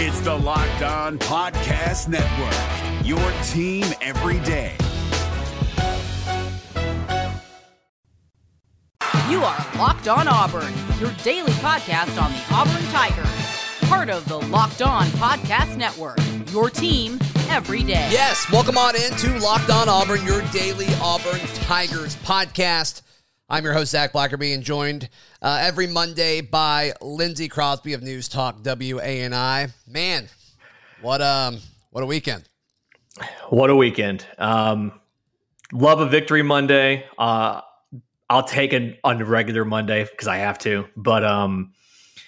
[0.00, 3.18] It's the Locked On Podcast Network, your
[3.48, 4.76] team every day.
[9.28, 13.88] You are Locked On Auburn, your daily podcast on the Auburn Tigers.
[13.88, 16.20] Part of the Locked On Podcast Network,
[16.52, 17.18] your team
[17.48, 18.08] every day.
[18.12, 23.02] Yes, welcome on into Locked On Auburn, your daily Auburn Tigers podcast.
[23.50, 25.08] I'm your host, Zac Blackerby, and joined
[25.40, 29.72] uh, every Monday by Lindsay Crosby of News Talk WANI.
[29.86, 30.28] Man,
[31.00, 32.46] what um, what a weekend!
[33.48, 34.26] What a weekend!
[34.36, 35.00] Um,
[35.72, 37.06] love a victory Monday.
[37.16, 37.62] Uh,
[38.28, 40.86] I'll take an on a regular Monday because I have to.
[40.94, 41.72] But um,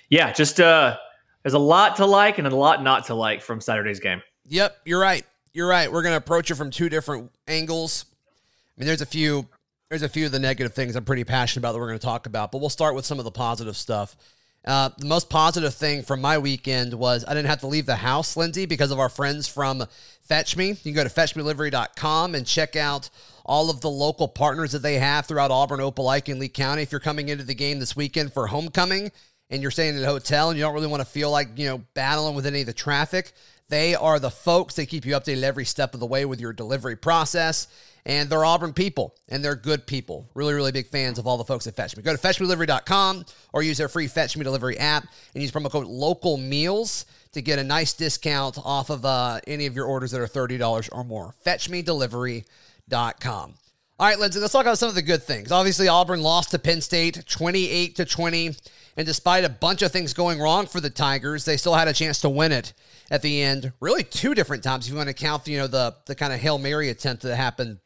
[0.09, 0.97] yeah, just uh,
[1.42, 4.23] there's a lot to like and a lot not to like from Saturday's game.
[4.47, 5.27] Yep, you're right.
[5.52, 5.92] You're right.
[5.92, 8.06] We're gonna approach it from two different angles.
[8.09, 9.47] I mean, there's a few
[9.91, 12.07] there's a few of the negative things I'm pretty passionate about that we're going to
[12.07, 14.17] talk about, but we'll start with some of the positive stuff.
[14.65, 17.97] Uh, the most positive thing from my weekend was I didn't have to leave the
[17.97, 19.84] house, Lindsay, because of our friends from
[20.23, 20.69] Fetch Me.
[20.69, 23.11] You can go to fetchmedelivery.com and check out
[23.45, 26.83] all of the local partners that they have throughout Auburn, Opelika, and Lee County.
[26.83, 29.11] If you're coming into the game this weekend for homecoming
[29.48, 31.67] and you're staying at a hotel and you don't really want to feel like, you
[31.67, 33.33] know, battling with any of the traffic,
[33.69, 36.53] they are the folks that keep you updated every step of the way with your
[36.53, 37.67] delivery process
[38.05, 40.29] and they're Auburn people and they're good people.
[40.34, 42.03] Really, really big fans of all the folks at Fetch Me.
[42.03, 45.87] Go to fetchmedelivery.com or use their free Fetch Me Delivery app and use promo code
[45.87, 50.20] Local Meals to get a nice discount off of uh, any of your orders that
[50.20, 51.34] are $30 or more.
[51.45, 53.55] Fetchmedelivery.com.
[54.01, 55.53] All right, Lindsay, let's talk about some of the good things.
[55.53, 58.57] Obviously, Auburn lost to Penn State 28 to 20.
[58.97, 61.92] And despite a bunch of things going wrong for the Tigers, they still had a
[61.92, 62.73] chance to win it
[63.11, 63.75] at the end.
[63.79, 66.41] Really, two different times if you want to count, you know, the the kind of
[66.41, 67.77] hail mary attempt that happened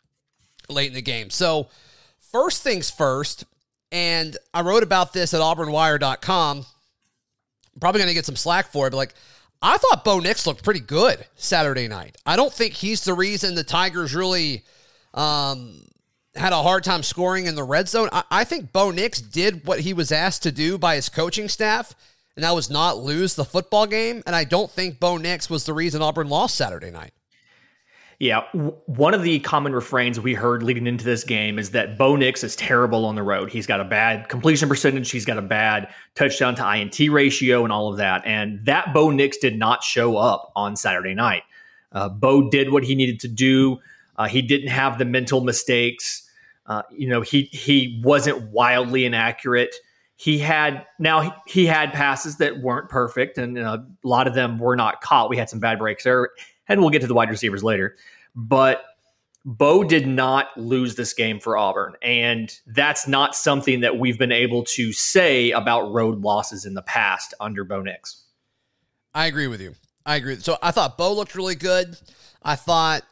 [0.68, 1.30] late in the game.
[1.30, 1.68] So,
[2.32, 3.44] first things first,
[3.92, 6.58] and I wrote about this at auburnwire.com.
[6.58, 9.14] I'm probably going to get some slack for it, but like,
[9.62, 12.18] I thought Bo Nix looked pretty good Saturday night.
[12.26, 14.62] I don't think he's the reason the Tigers really
[15.14, 15.80] um,
[16.34, 18.08] had a hard time scoring in the red zone.
[18.12, 21.48] I, I think Bo Nix did what he was asked to do by his coaching
[21.48, 21.94] staff,
[22.36, 24.22] and that was not lose the football game.
[24.26, 27.12] And I don't think Bo Nix was the reason Auburn lost Saturday night.
[28.20, 28.42] Yeah,
[28.86, 32.44] one of the common refrains we heard leading into this game is that Bo Nix
[32.44, 33.50] is terrible on the road.
[33.50, 37.72] He's got a bad completion percentage, he's got a bad touchdown to INT ratio, and
[37.72, 38.22] all of that.
[38.24, 41.42] And that Bo Nix did not show up on Saturday night.
[41.92, 43.78] Uh, Bo did what he needed to do.
[44.16, 46.28] Uh, he didn't have the mental mistakes.
[46.66, 49.74] Uh, you know, he he wasn't wildly inaccurate.
[50.16, 54.58] He had now he had passes that weren't perfect, and uh, a lot of them
[54.58, 55.28] were not caught.
[55.28, 56.30] We had some bad breaks there
[56.68, 57.96] and we'll get to the wide receivers later.
[58.34, 58.84] But
[59.44, 61.94] Bo did not lose this game for Auburn.
[62.02, 66.82] And that's not something that we've been able to say about road losses in the
[66.82, 68.24] past under Bo Nix.
[69.14, 69.74] I agree with you.
[70.06, 70.36] I agree.
[70.36, 71.96] So I thought Bo looked really good.
[72.42, 73.02] I thought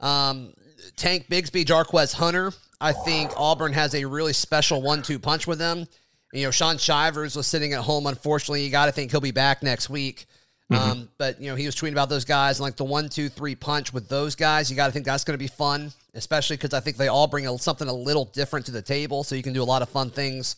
[0.00, 0.54] um,
[0.96, 2.52] Tank Bigsby, Jarquez Hunter.
[2.80, 5.86] I think Auburn has a really special one-two punch with them.
[6.32, 8.06] You know, Shaun Shivers was sitting at home.
[8.06, 10.26] Unfortunately, you got to think he'll be back next week.
[10.72, 10.90] Mm-hmm.
[10.90, 13.28] Um, but you know, he was tweeting about those guys and like the one, two,
[13.28, 14.70] three punch with those guys.
[14.70, 17.26] You got to think that's going to be fun, especially because I think they all
[17.26, 19.82] bring a, something a little different to the table, so you can do a lot
[19.82, 20.56] of fun things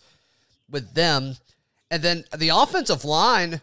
[0.71, 1.37] with them.
[1.91, 3.61] And then the offensive line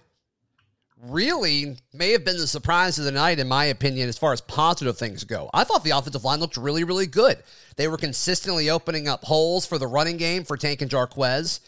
[1.07, 4.41] really may have been the surprise of the night, in my opinion, as far as
[4.41, 5.49] positive things go.
[5.53, 7.41] I thought the offensive line looked really, really good.
[7.75, 11.59] They were consistently opening up holes for the running game for Tank and Jarquez.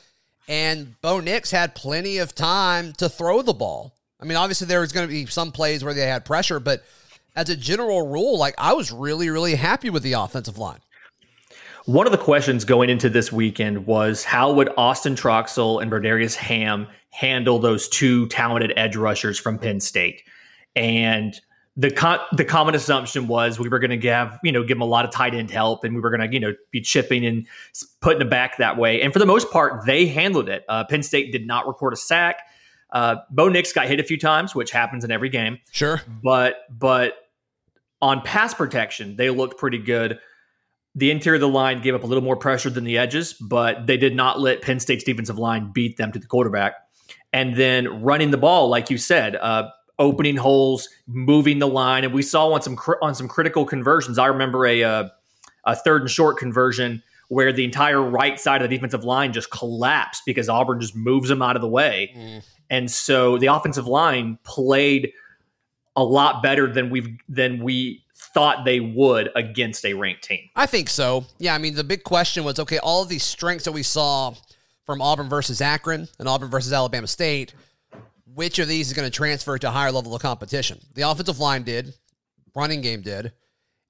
[0.48, 3.96] And Bo Nix had plenty of time to throw the ball.
[4.24, 6.82] I mean, obviously there was going to be some plays where they had pressure, but
[7.36, 10.80] as a general rule, like I was really, really happy with the offensive line.
[11.86, 16.36] One of the questions going into this weekend was how would Austin Troxell and Brodarious
[16.36, 20.24] Hamm handle those two talented edge rushers from Penn State?
[20.74, 21.38] And
[21.76, 21.90] the
[22.32, 25.04] the common assumption was we were going to have you know give them a lot
[25.04, 27.46] of tight end help, and we were going to you know be chipping and
[28.00, 29.02] putting it back that way.
[29.02, 30.64] And for the most part, they handled it.
[30.70, 32.44] Uh, Penn State did not record a sack.
[32.94, 35.60] Uh, Bo Nix got hit a few times, which happens in every game.
[35.72, 37.16] Sure, but but
[38.02, 40.20] on pass protection, they looked pretty good.
[40.96, 43.88] The interior of the line gave up a little more pressure than the edges, but
[43.88, 46.76] they did not let Penn State's defensive line beat them to the quarterback.
[47.32, 52.14] And then running the ball, like you said, uh, opening holes, moving the line, and
[52.14, 54.20] we saw on some cr- on some critical conversions.
[54.20, 55.10] I remember a uh,
[55.66, 59.50] a third and short conversion where the entire right side of the defensive line just
[59.50, 62.14] collapsed because Auburn just moves them out of the way.
[62.16, 62.44] Mm.
[62.70, 65.14] And so the offensive line played
[65.96, 70.50] a lot better than we've than we thought they would against a ranked team.
[70.56, 71.26] I think so.
[71.38, 74.34] Yeah, I mean the big question was okay, all of these strengths that we saw
[74.86, 77.54] from Auburn versus Akron and Auburn versus Alabama State,
[78.34, 80.80] which of these is going to transfer to a higher level of competition.
[80.96, 81.94] The offensive line did,
[82.56, 83.34] running game did,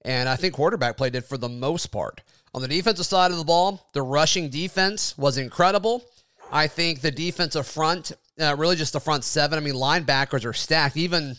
[0.04, 2.22] and I think quarterback play did for the most part.
[2.54, 6.04] On the defensive side of the ball, the rushing defense was incredible.
[6.52, 9.58] I think the defensive front, uh, really just the front seven.
[9.58, 10.98] I mean, linebackers are stacked.
[10.98, 11.36] Even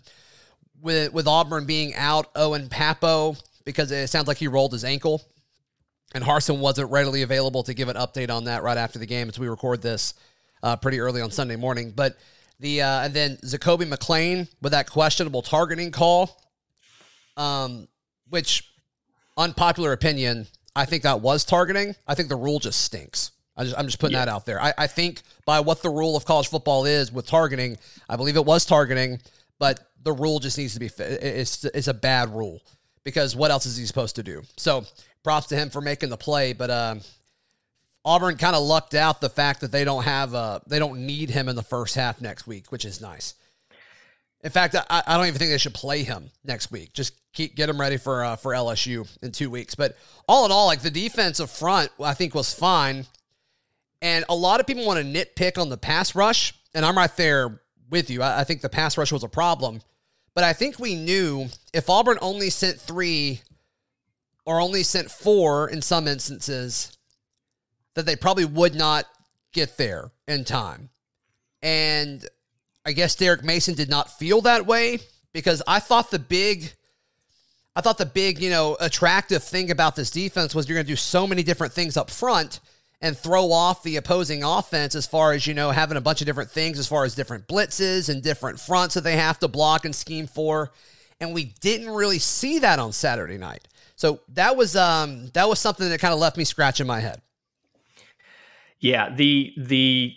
[0.80, 5.22] with with Auburn being out, Owen Pappoe because it sounds like he rolled his ankle,
[6.14, 9.28] and Harsin wasn't readily available to give an update on that right after the game
[9.28, 10.14] as we record this
[10.62, 11.92] uh, pretty early on Sunday morning.
[11.94, 12.16] But
[12.60, 16.40] the uh, and then Zakoby McClain with that questionable targeting call,
[17.36, 17.88] um,
[18.28, 18.70] which
[19.36, 21.94] unpopular opinion, I think that was targeting.
[22.06, 23.32] I think the rule just stinks.
[23.56, 24.60] I just, I'm just putting that out there.
[24.60, 27.78] I, I think by what the rule of college football is with targeting,
[28.08, 29.20] I believe it was targeting,
[29.58, 30.86] but the rule just needs to be.
[30.98, 32.60] It's it's a bad rule
[33.04, 34.42] because what else is he supposed to do?
[34.56, 34.84] So
[35.22, 36.96] props to him for making the play, but uh,
[38.04, 41.30] Auburn kind of lucked out the fact that they don't have uh they don't need
[41.30, 43.34] him in the first half next week, which is nice.
[44.42, 46.92] In fact, I, I don't even think they should play him next week.
[46.92, 49.74] Just keep get him ready for uh, for LSU in two weeks.
[49.74, 49.96] But
[50.28, 53.06] all in all, like the defensive front, I think was fine.
[54.04, 57.16] And a lot of people want to nitpick on the pass rush, and I'm right
[57.16, 58.20] there with you.
[58.20, 59.80] I, I think the pass rush was a problem,
[60.34, 63.40] but I think we knew if Auburn only sent three
[64.44, 66.98] or only sent four in some instances,
[67.94, 69.06] that they probably would not
[69.54, 70.90] get there in time.
[71.62, 72.28] And
[72.84, 74.98] I guess Derek Mason did not feel that way
[75.32, 76.74] because I thought the big
[77.74, 80.92] I thought the big, you know, attractive thing about this defense was you're going to
[80.92, 82.60] do so many different things up front
[83.04, 86.26] and throw off the opposing offense as far as, you know, having a bunch of
[86.26, 89.84] different things as far as different blitzes and different fronts that they have to block
[89.84, 90.72] and scheme for.
[91.20, 93.68] And we didn't really see that on Saturday night.
[93.94, 97.20] So that was um that was something that kind of left me scratching my head.
[98.80, 100.16] Yeah, the the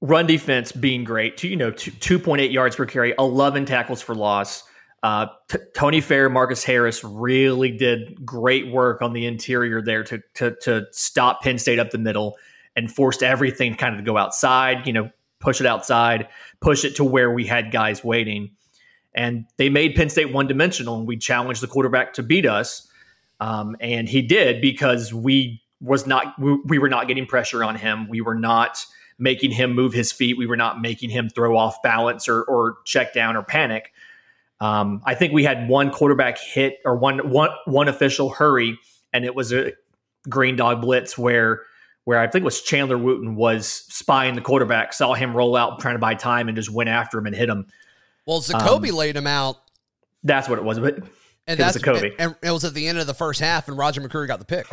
[0.00, 4.16] run defense being great, you know, two point eight yards per carry, eleven tackles for
[4.16, 4.64] loss.
[5.04, 10.22] Uh, T- Tony Fair, Marcus Harris really did great work on the interior there to,
[10.32, 12.38] to to stop Penn State up the middle
[12.74, 14.86] and forced everything kind of to go outside.
[14.86, 15.10] You know,
[15.40, 16.28] push it outside,
[16.62, 18.52] push it to where we had guys waiting,
[19.14, 20.96] and they made Penn State one dimensional.
[20.96, 22.88] And we challenged the quarterback to beat us,
[23.40, 27.76] um, and he did because we was not we, we were not getting pressure on
[27.76, 28.08] him.
[28.08, 28.82] We were not
[29.18, 30.38] making him move his feet.
[30.38, 33.92] We were not making him throw off balance or, or check down or panic.
[34.60, 38.78] Um, I think we had one quarterback hit or one one one official hurry,
[39.12, 39.72] and it was a
[40.28, 41.62] green dog blitz where
[42.04, 45.80] where I think it was Chandler Wooten was spying the quarterback, saw him roll out
[45.80, 47.66] trying to buy time, and just went after him and hit him.
[48.26, 49.56] Well, Zakoby um, laid him out.
[50.22, 50.98] That's what it was, but
[51.46, 52.14] and that's Zakoby.
[52.18, 54.44] And it was at the end of the first half, and Roger McCreary got the
[54.44, 54.66] pick.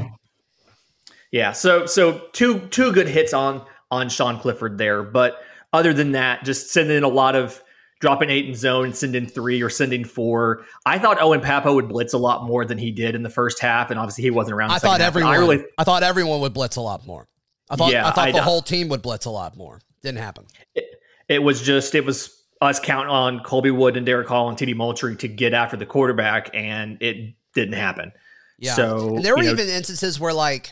[1.31, 5.41] Yeah, so so two two good hits on on Sean Clifford there, but
[5.73, 7.61] other than that, just sending in a lot of
[8.01, 10.65] dropping eight in zone and sending three or sending four.
[10.85, 13.59] I thought Owen Pappoe would blitz a lot more than he did in the first
[13.59, 14.71] half, and obviously he wasn't around.
[14.71, 15.33] I thought everyone.
[15.33, 17.29] I, really, I thought everyone would blitz a lot more.
[17.69, 17.93] I thought.
[17.93, 19.79] Yeah, I thought I, the whole team would blitz a lot more.
[20.03, 20.45] Didn't happen.
[20.75, 20.85] It,
[21.29, 24.75] it was just it was us counting on Colby Wooden and Derick Hall and TD
[24.75, 28.11] Moultry to get after the quarterback, and it didn't happen.
[28.57, 28.73] Yeah.
[28.73, 30.71] So and there were even instances where like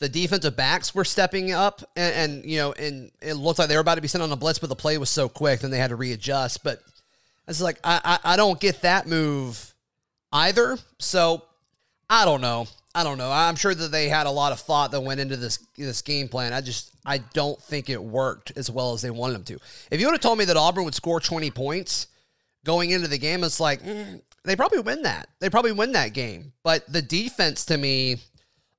[0.00, 3.76] the defensive backs were stepping up and, and, you know and it looked like they
[3.76, 5.70] were about to be sent on a blitz but the play was so quick then
[5.70, 6.64] they had to readjust.
[6.64, 6.80] But
[7.46, 9.74] it's like I, I, I don't get that move
[10.32, 10.78] either.
[10.98, 11.44] So
[12.10, 12.66] i don't know.
[12.96, 13.32] I don't know.
[13.32, 16.28] I'm sure that they had a lot of thought that went into this this game
[16.28, 16.52] plan.
[16.52, 19.58] I just i don't think it worked as well as they wanted them to.
[19.90, 22.08] If you would have told me that auburn would score 20 points
[22.64, 25.28] going into the game it's like mm, they probably win that.
[25.40, 26.52] They probably win that game.
[26.62, 28.18] But the defense to me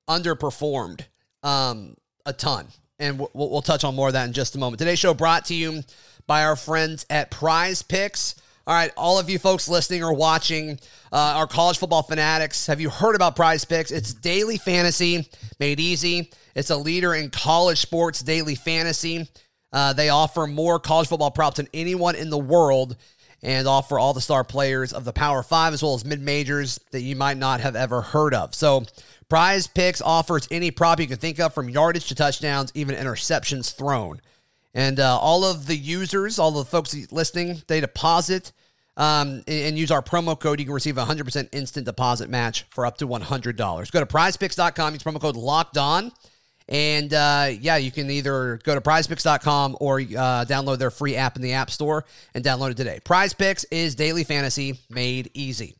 [0.08, 1.02] underperformed
[1.42, 2.66] um, a ton.
[2.98, 4.78] And we'll, we'll touch on more of that in just a moment.
[4.78, 5.82] Today's show brought to you
[6.26, 8.36] by our friends at Prize Picks.
[8.66, 10.80] All right, all of you folks listening or watching,
[11.12, 13.92] uh, our college football fanatics, have you heard about Prize Picks?
[13.92, 15.28] It's daily fantasy
[15.60, 16.32] made easy.
[16.56, 19.28] It's a leader in college sports daily fantasy.
[19.72, 22.96] Uh, they offer more college football props than anyone in the world
[23.42, 26.80] and offer all the star players of the Power Five as well as mid majors
[26.90, 28.54] that you might not have ever heard of.
[28.54, 28.84] So,
[29.28, 33.74] Prize Picks offers any prop you can think of from yardage to touchdowns, even interceptions
[33.74, 34.20] thrown.
[34.74, 38.52] And uh, all of the users, all the folks listening, they deposit
[38.96, 40.60] um, and use our promo code.
[40.60, 43.56] You can receive a 100% instant deposit match for up to $100.
[43.56, 46.12] Go to prizepicks.com, use promo code locked on.
[46.68, 51.36] And uh, yeah, you can either go to prizepicks.com or uh, download their free app
[51.36, 52.04] in the App Store
[52.34, 53.00] and download it today.
[53.04, 55.76] Prize Picks is daily fantasy made easy.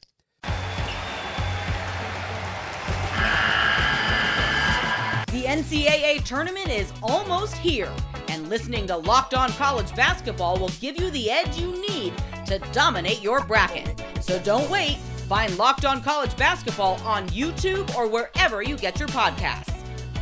[5.46, 7.92] NCAA tournament is almost here
[8.28, 12.12] and listening to Locked On College Basketball will give you the edge you need
[12.46, 14.02] to dominate your bracket.
[14.20, 14.96] So don't wait.
[15.28, 19.72] Find Locked On College Basketball on YouTube or wherever you get your podcasts.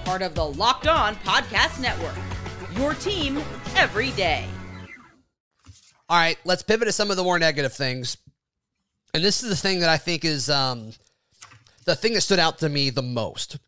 [0.05, 2.17] Part of the Locked On Podcast Network.
[2.77, 3.43] Your team
[3.77, 4.47] every day.
[6.11, 8.19] All right, let's pivot to some of the more negative things.
[9.15, 10.91] And this is the thing that I think is um,
[11.87, 13.59] the thing that stood out to me the most.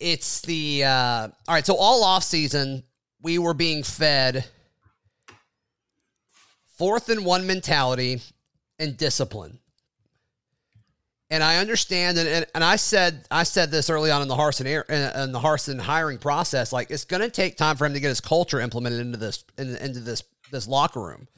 [0.00, 1.66] It's the uh, all right.
[1.66, 2.82] So all off season,
[3.22, 4.46] we were being fed
[6.78, 8.22] fourth and one mentality
[8.78, 9.58] and discipline.
[11.32, 14.34] And I understand, and, and, and I said I said this early on in the
[14.34, 16.72] Harsin in the Harsin hiring process.
[16.72, 19.44] Like it's going to take time for him to get his culture implemented into this
[19.58, 21.28] into this this locker room.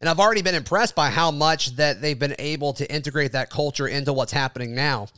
[0.00, 3.50] And I've already been impressed by how much that they've been able to integrate that
[3.50, 5.08] culture into what's happening now.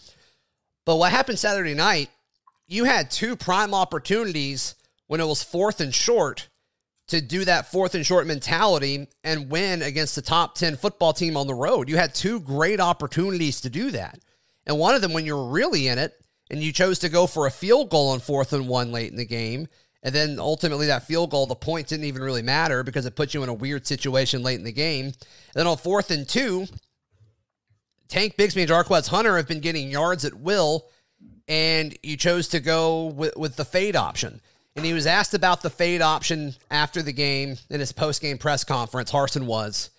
[0.86, 2.08] But what happened Saturday night,
[2.70, 4.76] you had two prime opportunities
[5.08, 6.48] when it was fourth and short
[7.08, 11.36] to do that fourth and short mentality and win against the top 10 football team
[11.36, 11.88] on the road.
[11.88, 14.20] You had two great opportunities to do that.
[14.66, 16.14] And one of them, when you're really in it,
[16.48, 19.16] and you chose to go for a field goal on fourth and one late in
[19.16, 19.68] the game.
[20.02, 23.34] And then ultimately, that field goal, the point didn't even really matter because it put
[23.34, 25.06] you in a weird situation late in the game.
[25.06, 25.14] And
[25.54, 26.66] then on fourth and two,
[28.08, 30.88] Tank Bigsby and Jarquez Hunter have been getting yards at will,
[31.48, 34.40] and you chose to go with, with the fade option.
[34.76, 38.38] And he was asked about the fade option after the game in his post game
[38.38, 39.10] press conference.
[39.10, 39.90] Harsin was.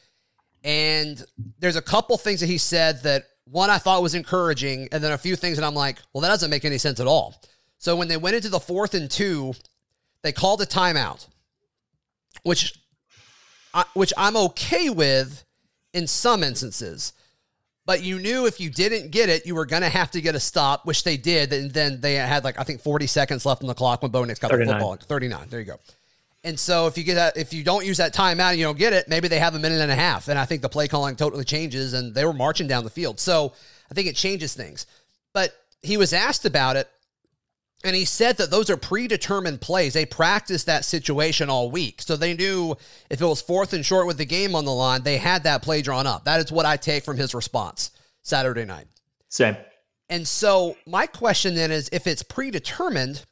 [0.63, 1.24] And
[1.60, 5.12] there's a couple things that he said that one I thought was encouraging, and then
[5.12, 7.41] a few things that I'm like, well, that doesn't make any sense at all.
[7.79, 9.53] So when they went into the fourth and two,
[10.21, 11.27] they called a timeout,
[12.43, 12.75] which,
[13.74, 15.43] I, which I'm okay with
[15.93, 17.13] in some instances.
[17.85, 20.35] But you knew if you didn't get it, you were going to have to get
[20.35, 21.51] a stop, which they did.
[21.51, 24.23] And then they had like, I think 40 seconds left on the clock when Bo
[24.23, 24.67] Nix got 39.
[24.67, 24.95] the football.
[24.97, 25.47] 39.
[25.50, 25.79] There you go.
[26.43, 28.77] And so if you get that, if you don't use that timeout and you don't
[28.77, 30.27] get it, maybe they have a minute and a half.
[30.27, 33.19] And I think the play calling totally changes and they were marching down the field.
[33.19, 33.53] So
[33.89, 34.85] I think it changes things.
[35.33, 36.89] But he was asked about it
[37.83, 39.93] and he said that those are predetermined plays.
[39.93, 42.01] They practiced that situation all week.
[42.01, 42.75] So they knew
[43.09, 45.63] if it was fourth and short with the game on the line, they had that
[45.63, 46.25] play drawn up.
[46.25, 48.85] That is what I take from his response Saturday night.
[49.29, 49.57] Same.
[50.09, 53.25] And so my question then is if it's predetermined,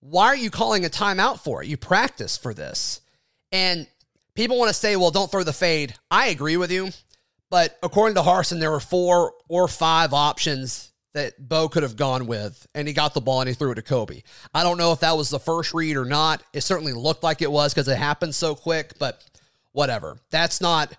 [0.00, 1.68] why are you calling a timeout for it?
[1.68, 3.00] You practice for this.
[3.52, 3.86] And
[4.34, 5.94] people want to say, well, don't throw the fade.
[6.10, 6.90] I agree with you.
[7.50, 12.26] But according to Harsin, there were four or five options that Bo could have gone
[12.26, 14.20] with, and he got the ball and he threw it to Kobe.
[14.52, 16.42] I don't know if that was the first read or not.
[16.52, 19.24] It certainly looked like it was because it happened so quick, but
[19.72, 20.18] whatever.
[20.28, 20.94] That's not,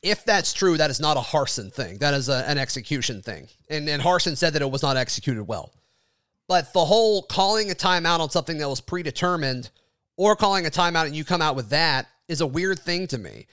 [0.00, 1.98] if that's true, that is not a Harsin thing.
[1.98, 3.46] That is a, an execution thing.
[3.68, 5.74] And, and Harsin said that it was not executed well.
[6.48, 9.68] But the whole calling a timeout on something that was predetermined
[10.16, 13.18] or calling a timeout and you come out with that is a weird thing to
[13.18, 13.46] me.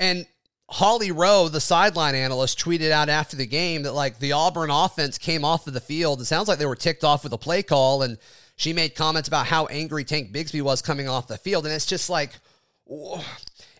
[0.00, 0.26] And
[0.74, 5.18] Holly Rowe, the sideline analyst, tweeted out after the game that like the Auburn offense
[5.18, 6.20] came off of the field.
[6.20, 8.18] It sounds like they were ticked off with a play call, and
[8.56, 11.64] she made comments about how angry Tank Bigsby was coming off the field.
[11.64, 12.32] And it's just like,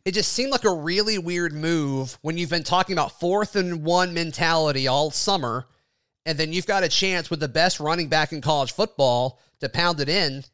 [0.05, 3.83] it just seemed like a really weird move when you've been talking about fourth and
[3.83, 5.67] one mentality all summer,
[6.25, 9.69] and then you've got a chance with the best running back in college football to
[9.69, 10.45] pound it in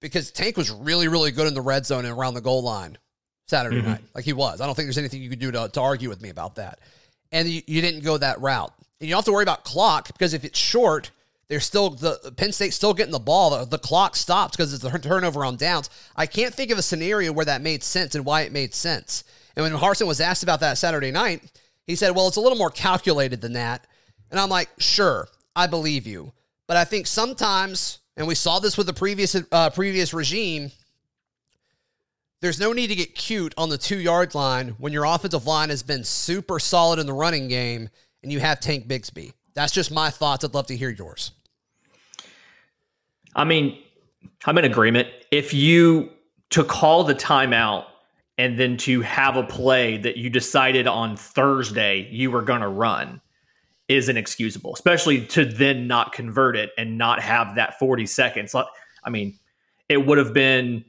[0.00, 2.96] because Tank was really, really good in the red zone and around the goal line
[3.48, 3.88] Saturday mm-hmm.
[3.88, 4.60] night, like he was.
[4.60, 6.78] I don't think there's anything you could do to, to argue with me about that.
[7.32, 8.72] And you, you didn't go that route.
[9.00, 11.10] And you don't have to worry about clock because if it's short,
[11.48, 13.50] they're still the Penn State's still getting the ball.
[13.50, 15.88] The, the clock stops because it's a turnover on downs.
[16.14, 19.24] I can't think of a scenario where that made sense and why it made sense.
[19.56, 21.42] And when Harsin was asked about that Saturday night,
[21.86, 23.86] he said, "Well, it's a little more calculated than that."
[24.30, 25.26] And I'm like, "Sure,
[25.56, 26.32] I believe you."
[26.66, 30.70] But I think sometimes, and we saw this with the previous uh, previous regime,
[32.40, 35.70] there's no need to get cute on the two yard line when your offensive line
[35.70, 37.88] has been super solid in the running game
[38.22, 39.32] and you have Tank Bigsby.
[39.54, 40.44] That's just my thoughts.
[40.44, 41.32] I'd love to hear yours.
[43.34, 43.78] I mean,
[44.46, 45.08] I'm in agreement.
[45.30, 46.10] If you
[46.50, 47.84] to call the timeout
[48.38, 52.68] and then to have a play that you decided on Thursday you were going to
[52.68, 53.20] run
[53.88, 58.54] is inexcusable, especially to then not convert it and not have that 40 seconds.
[58.54, 59.38] I mean,
[59.88, 60.84] it would have been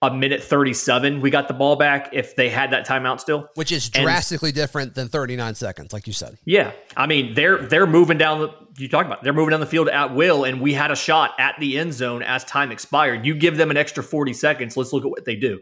[0.00, 3.48] a minute 37 we got the ball back if they had that timeout still.
[3.54, 6.38] Which is drastically and, different than 39 seconds like you said.
[6.44, 9.66] Yeah i mean they're they're moving down the you talk about they're moving down the
[9.66, 13.26] field at will and we had a shot at the end zone as time expired.
[13.26, 15.60] You give them an extra 40 seconds let's look at what they do.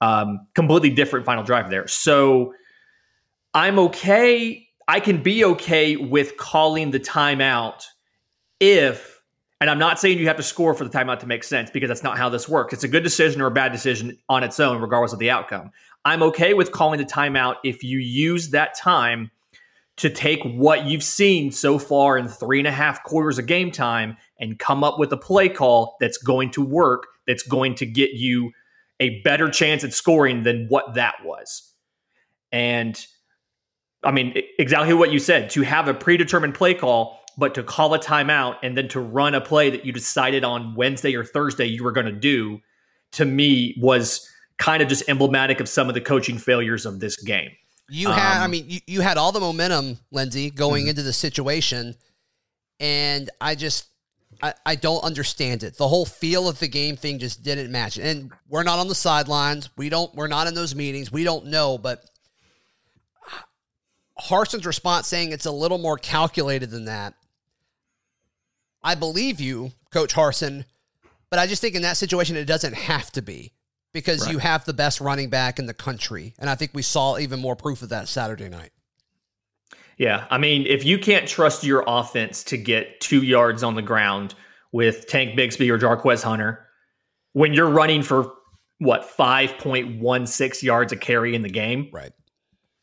[0.00, 1.86] Um, completely different final drive there.
[1.86, 2.54] So
[3.54, 7.84] i'm okay i can be okay with calling the timeout
[8.60, 9.13] if
[9.64, 11.88] And I'm not saying you have to score for the timeout to make sense because
[11.88, 12.74] that's not how this works.
[12.74, 15.70] It's a good decision or a bad decision on its own, regardless of the outcome.
[16.04, 19.30] I'm okay with calling the timeout if you use that time
[19.96, 23.70] to take what you've seen so far in three and a half quarters of game
[23.70, 27.86] time and come up with a play call that's going to work, that's going to
[27.86, 28.52] get you
[29.00, 31.72] a better chance at scoring than what that was.
[32.52, 33.02] And
[34.02, 37.94] I mean, exactly what you said to have a predetermined play call but to call
[37.94, 41.66] a timeout and then to run a play that you decided on Wednesday or Thursday
[41.66, 42.60] you were going to do,
[43.12, 47.16] to me was kind of just emblematic of some of the coaching failures of this
[47.16, 47.50] game.
[47.88, 50.90] You had, um, I mean, you, you had all the momentum, Lindsay, going mm-hmm.
[50.90, 51.94] into the situation,
[52.80, 53.88] and I just,
[54.42, 55.76] I, I don't understand it.
[55.76, 57.98] The whole feel of the game thing just didn't match.
[57.98, 59.68] And we're not on the sidelines.
[59.76, 60.14] We don't.
[60.14, 61.12] We're not in those meetings.
[61.12, 61.78] We don't know.
[61.78, 62.04] But
[64.18, 67.14] Harsin's response saying it's a little more calculated than that.
[68.84, 70.66] I believe you, Coach Harsin,
[71.30, 73.52] but I just think in that situation it doesn't have to be
[73.92, 74.32] because right.
[74.32, 76.34] you have the best running back in the country.
[76.38, 78.70] And I think we saw even more proof of that Saturday night.
[79.96, 80.26] Yeah.
[80.30, 84.34] I mean, if you can't trust your offense to get two yards on the ground
[84.72, 86.66] with Tank Bigsby or Jarquez Hunter,
[87.32, 88.32] when you're running for
[88.78, 92.12] what, 5.16 yards a carry in the game, right?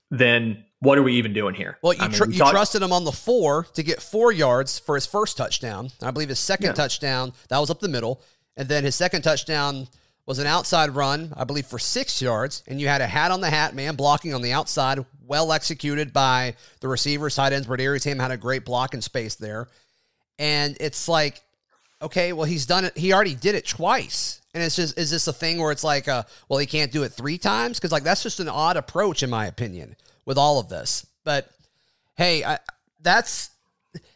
[0.10, 1.78] Then what are we even doing here?
[1.84, 4.96] Well, you, tr- mean, you trusted him on the four to get four yards for
[4.96, 5.92] his first touchdown.
[6.02, 6.74] I believe his second yeah.
[6.74, 8.20] touchdown, that was up the middle.
[8.58, 9.88] And then his second touchdown
[10.26, 12.64] was an outside run, I believe, for six yards.
[12.68, 16.14] And you had a hat on the hat man blocking on the outside, well executed
[16.14, 17.30] by the receiver.
[17.30, 19.68] Side ends, where Darius Hamm had a great block in space there.
[20.40, 21.42] And it's like,
[22.02, 22.98] okay, well, he's done it.
[22.98, 24.42] He already did it twice.
[24.56, 27.04] And it's just, is this a thing where it's like, uh, well, he can't do
[27.04, 27.78] it three times?
[27.78, 29.96] Because, like, that's just an odd approach, in my opinion
[30.26, 31.06] with all of this.
[31.24, 31.50] But
[32.16, 32.60] hey, I,
[33.02, 33.50] that's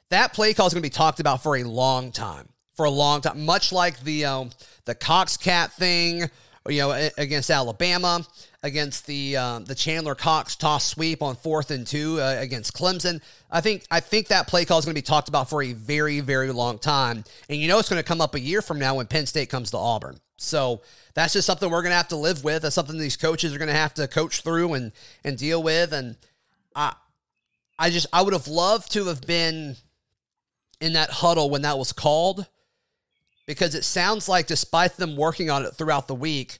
[0.10, 2.50] that play call is going to be talked about for a long time.
[2.76, 4.50] For a long time, much like the um,
[4.84, 6.30] the Cox Cat thing,
[6.68, 8.26] you know, against Alabama,
[8.66, 13.22] against the um, the Chandler Cox toss sweep on fourth and two uh, against Clemson.
[13.52, 15.74] I think I think that play call is going to be talked about for a
[15.74, 18.80] very very long time, and you know it's going to come up a year from
[18.80, 20.20] now when Penn State comes to Auburn.
[20.38, 20.82] So
[21.14, 22.64] that's just something we're going to have to live with.
[22.64, 24.92] That's something these coaches are going to have to coach through and
[25.24, 25.94] and deal with.
[25.94, 26.18] And
[26.76, 26.94] I,
[27.78, 29.78] I just I would have loved to have been
[30.82, 32.48] in that huddle when that was called,
[33.46, 36.58] because it sounds like despite them working on it throughout the week,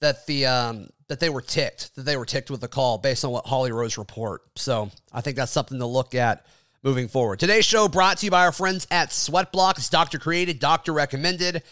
[0.00, 3.24] that the um, that they were ticked, that they were ticked with the call based
[3.24, 4.42] on what Holly Rowe's report.
[4.56, 6.44] So I think that's something to look at
[6.82, 7.38] moving forward.
[7.38, 9.78] Today's show brought to you by our friends at Sweatblock.
[9.78, 11.62] It's doctor created, doctor recommended.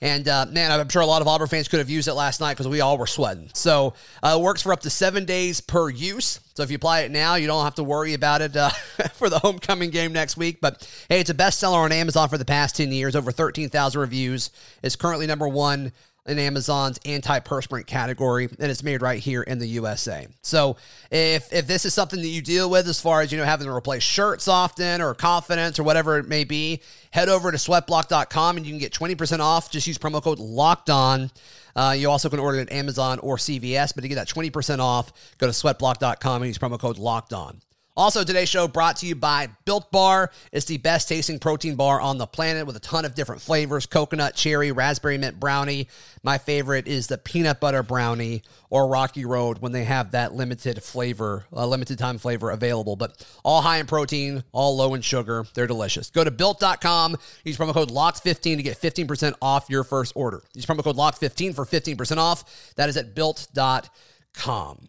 [0.00, 2.40] And uh, man, I'm sure a lot of Auburn fans could have used it last
[2.40, 3.50] night because we all were sweating.
[3.54, 6.40] So uh, it works for up to seven days per use.
[6.54, 8.68] So if you apply it now, you don't have to worry about it uh,
[9.14, 10.60] for the homecoming game next week.
[10.60, 14.50] But hey, it's a bestseller on Amazon for the past 10 years, over 13,000 reviews.
[14.82, 15.92] It's currently number one
[16.26, 20.26] in Amazon's antiperspirant category, and it's made right here in the USA.
[20.42, 20.76] So
[21.10, 23.66] if if this is something that you deal with as far as you know having
[23.66, 28.56] to replace shirts often or confidence or whatever it may be, head over to sweatblock.com
[28.56, 29.70] and you can get 20% off.
[29.70, 31.30] Just use promo code locked on.
[31.74, 34.78] Uh, you also can order it at Amazon or CVS, but to get that 20%
[34.78, 37.60] off, go to sweatblock.com and use promo code locked on.
[37.96, 40.30] Also, today's show brought to you by Built Bar.
[40.52, 43.86] It's the best tasting protein bar on the planet with a ton of different flavors
[43.86, 45.88] coconut, cherry, raspberry mint brownie.
[46.22, 50.82] My favorite is the peanut butter brownie or Rocky Road when they have that limited
[50.82, 52.96] flavor, uh, limited time flavor available.
[52.96, 55.46] But all high in protein, all low in sugar.
[55.54, 56.10] They're delicious.
[56.10, 60.42] Go to built.com, use promo code LOCKED15 to get 15% off your first order.
[60.52, 62.74] Use promo code LOCKED15 for 15% off.
[62.74, 64.88] That is at built.com.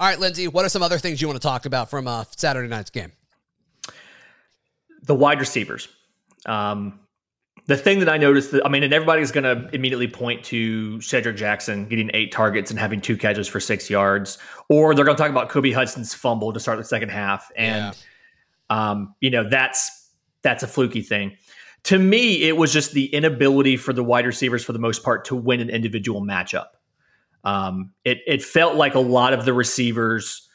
[0.00, 2.24] All right, Lindsay, what are some other things you want to talk about from uh,
[2.36, 3.12] Saturday night's game?
[5.04, 5.88] The wide receivers.
[6.46, 6.98] Um,
[7.66, 10.98] the thing that I noticed, that, I mean, and everybody's going to immediately point to
[10.98, 15.16] Shedrick Jackson getting eight targets and having two catches for six yards, or they're going
[15.16, 17.94] to talk about Kobe Hudson's fumble to start the second half, and
[18.70, 18.90] yeah.
[18.90, 20.10] um, you know that's
[20.42, 21.36] that's a fluky thing.
[21.84, 25.24] To me, it was just the inability for the wide receivers, for the most part,
[25.26, 26.66] to win an individual matchup.
[27.44, 30.48] Um, it it felt like a lot of the receivers,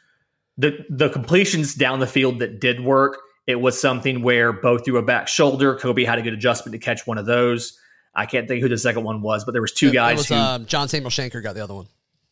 [0.58, 3.20] the the completions down the field that did work.
[3.46, 5.76] It was something where both threw a back shoulder.
[5.76, 7.80] Kobe had a good adjustment to catch one of those.
[8.14, 10.18] I can't think who the second one was, but there was two guys.
[10.18, 11.88] Was, who, um, John Samuel Shenker got the other one.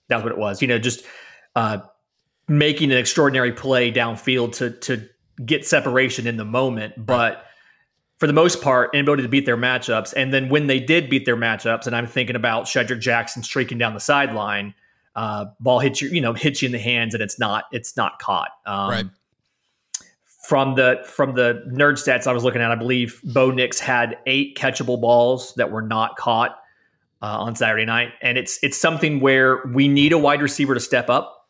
[0.07, 0.61] That's what it was.
[0.61, 1.03] You know, just
[1.55, 1.79] uh,
[2.47, 5.07] making an extraordinary play downfield to to
[5.43, 7.44] get separation in the moment, but
[8.25, 10.11] for the most part, inability to beat their matchups.
[10.17, 13.77] And then when they did beat their matchups, and I'm thinking about Shedrick Jackson streaking
[13.77, 14.73] down the sideline,
[15.15, 17.95] uh, ball hits you, you know, hits you in the hands, and it's not it's
[17.95, 18.49] not caught.
[18.65, 19.05] Um, right.
[20.47, 24.17] from the from the nerd stats I was looking at, I believe Bo Nix had
[24.25, 26.57] eight catchable balls that were not caught
[27.21, 30.79] uh, on Saturday night, and it's it's something where we need a wide receiver to
[30.79, 31.44] step up.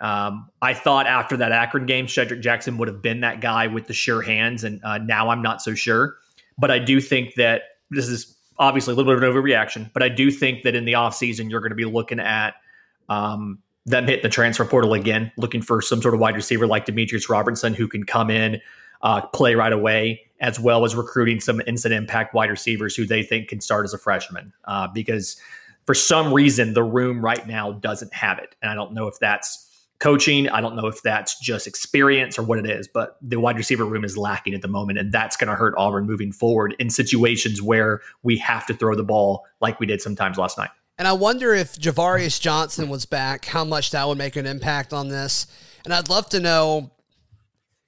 [0.00, 3.86] Um, I thought after that Akron game, Shedrick Jackson would have been that guy with
[3.86, 6.16] the sure hands, and uh, now I'm not so sure.
[6.58, 10.02] But I do think that this is obviously a little bit of an overreaction, but
[10.02, 12.54] I do think that in the offseason, you're going to be looking at
[13.08, 16.84] um, them hit the transfer portal again, looking for some sort of wide receiver like
[16.84, 18.60] Demetrius Robertson who can come in,
[19.02, 23.22] uh, play right away, as well as recruiting some instant impact wide receivers who they
[23.22, 24.52] think can start as a freshman.
[24.64, 25.40] Uh, because
[25.86, 28.54] for some reason, the room right now doesn't have it.
[28.62, 29.69] And I don't know if that's
[30.00, 30.48] coaching.
[30.48, 33.84] I don't know if that's just experience or what it is, but the wide receiver
[33.84, 34.98] room is lacking at the moment.
[34.98, 38.94] And that's going to hurt Auburn moving forward in situations where we have to throw
[38.94, 40.70] the ball like we did sometimes last night.
[40.98, 44.92] And I wonder if Ja'Varrius Johnson was back, how much that would make an impact
[44.92, 45.46] on this.
[45.84, 46.90] And I'd love to know.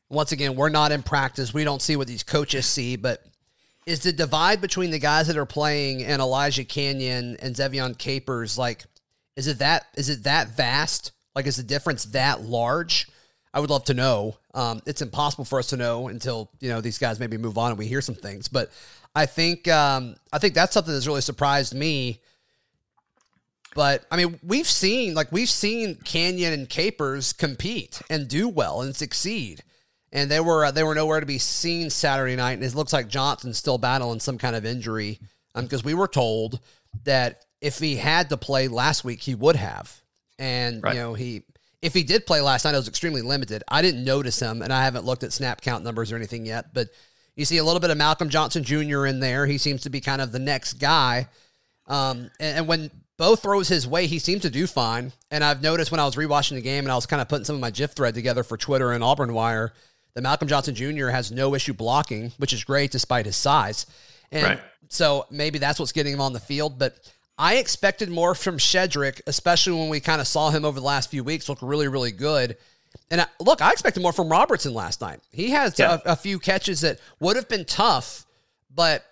[0.08, 1.54] Once again, we're not in practice.
[1.54, 3.24] We don't see what these coaches see, but
[3.86, 8.56] is the divide between the guys that are playing and Elijah Canion and Ze'Vian Capers
[8.58, 8.84] like
[9.36, 11.12] is it that is it that vast?
[11.34, 13.08] Like is the difference that large?
[13.54, 14.36] I would love to know.
[14.54, 17.70] Um, it's impossible for us to know until you know these guys maybe move on
[17.70, 18.48] and we hear some things.
[18.48, 18.70] But
[19.14, 22.20] I think um, I think that's something that's really surprised me
[23.74, 28.82] but I mean, we've seen like we've seen Canion and Capers compete and do well
[28.82, 29.62] and succeed,
[30.12, 32.52] and they were uh, they were nowhere to be seen Saturday night.
[32.52, 35.20] And it looks like Johnson's still battling some kind of injury
[35.54, 36.60] because um, we were told
[37.04, 40.01] that if he had to play last week, he would have,
[40.38, 40.94] and right.
[40.94, 41.42] you know he
[41.80, 43.64] if he did play last night, it was extremely limited.
[43.68, 46.72] I didn't notice him, and I haven't looked at snap count numbers or anything yet,
[46.72, 46.88] but.
[47.34, 49.06] You see a little bit of Malcolm Johnson Jr.
[49.06, 49.46] in there.
[49.46, 51.28] He seems to be kind of the next guy.
[51.86, 52.90] Um, and, and, when
[53.22, 54.08] Bo throws his way.
[54.08, 55.12] He seems to do fine.
[55.30, 57.44] And I've noticed when I was rewatching the game and I was kind of putting
[57.44, 59.72] some of my GIF thread together for Twitter and Auburn Wire
[60.14, 61.08] that Malcolm Johnson Jr.
[61.08, 63.86] has no issue blocking, which is great despite his size.
[64.32, 64.60] And right.
[64.88, 66.80] so maybe that's what's getting him on the field.
[66.80, 66.96] But
[67.42, 71.10] I expected more from Shedrick, especially when we kind of saw him over the last
[71.10, 72.56] few weeks look really, really good.
[73.10, 75.18] And I, look, I expected more from Robertson last night.
[75.32, 75.98] He has yeah.
[76.04, 78.26] a, a few catches that would have been tough,
[78.72, 79.04] but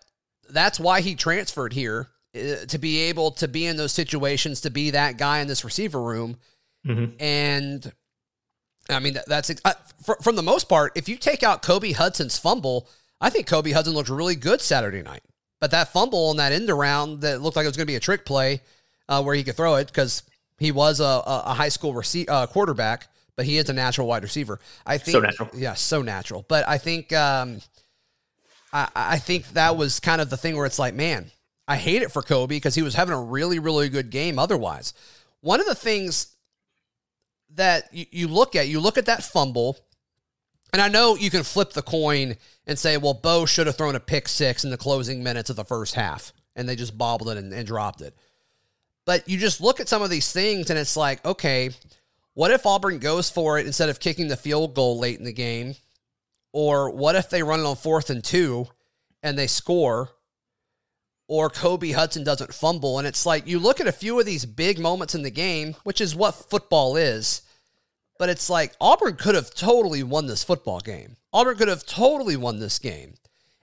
[0.49, 4.71] that's why he transferred here uh, to be able to be in those situations, to
[4.71, 6.37] be that guy in this receiver room.
[6.87, 7.21] Mm-hmm.
[7.21, 7.93] And
[8.89, 9.73] I mean, that's uh,
[10.05, 12.89] for, from the most part, if you take out Kobe Hudson's fumble,
[13.21, 15.25] I think Kobe Hudson looked really good Saturday night.
[15.61, 17.97] But that fumble on that end around that looked like it was going to be
[17.97, 18.63] a trick play
[19.09, 20.23] uh, where he could throw it because
[20.59, 24.23] he was a, a high school rece- uh, quarterback, but he is a natural wide
[24.23, 24.59] receiver.
[24.87, 25.51] I think so natural.
[25.55, 26.45] Yeah, so natural.
[26.49, 27.61] But I think um,
[28.73, 31.31] I, I think that was kind of the thing where it's like, man,
[31.69, 34.95] I hate it for Kobe because he was having a really, really good game otherwise.
[35.41, 36.35] One of the things
[37.55, 39.77] that you, you look at, you look at that fumble,
[40.73, 43.97] and I know you can flip the coin and say, well, Bo should have thrown
[43.97, 47.31] a pick six in the closing minutes of the first half, and they just bobbled
[47.31, 48.15] it and, and dropped it.
[49.05, 51.71] But you just look at some of these things, and it's like, okay,
[52.35, 55.33] what if Auburn goes for it instead of kicking the field goal late in the
[55.33, 55.75] game?
[56.53, 58.67] Or what if they run it on fourth and two
[59.23, 60.11] and they score
[61.31, 62.99] or Kobe Hudson doesn't fumble.
[62.99, 65.77] And it's like you look at a few of these big moments in the game,
[65.85, 67.43] which is what football is.
[68.21, 71.17] But it's like Auburn could have totally won this football game.
[71.33, 73.15] Auburn could have totally won this game.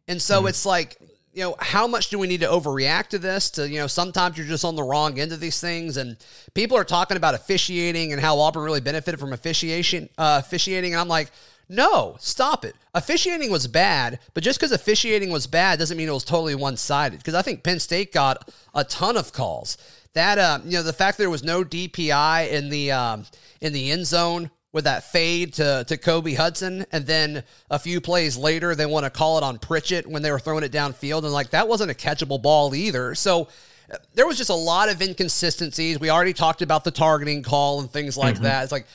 [0.07, 0.47] And so mm-hmm.
[0.47, 0.97] it's like,
[1.31, 3.51] you know, how much do we need to overreact to this?
[3.51, 5.95] To, you know, sometimes you're just on the wrong end of these things.
[5.95, 6.17] And
[6.55, 10.93] people are talking about officiating and how Auburn really benefited from officiation, uh, officiating.
[10.93, 11.29] And I'm like,
[11.69, 12.75] no, stop it.
[12.95, 16.77] Officiating was bad, but just because officiating was bad doesn't mean it was totally one
[16.77, 17.17] sided.
[17.17, 19.77] Because I think Penn State got a ton of calls.
[20.17, 23.25] That uh, you know, the fact that there was no DPI in the um,
[23.61, 28.01] in the end zone with that fade to to Kobe Hudson, and then a few
[28.01, 31.23] plays later they want to call it on Pritchett when they were throwing it downfield,
[31.23, 33.13] and like that wasn't a catchable ball either.
[33.13, 33.47] So
[33.93, 35.99] uh, there was just a lot of inconsistencies.
[35.99, 38.45] We already talked about the targeting call and things like mm-hmm.
[38.45, 38.63] that.
[38.63, 38.87] It's like